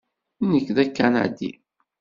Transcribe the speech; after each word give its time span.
Nekk 0.51 0.67
d 0.75 0.77
Akanadi. 0.83 1.51